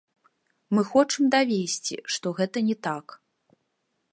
[0.75, 3.05] Мы хочам давесці, што гэта не так.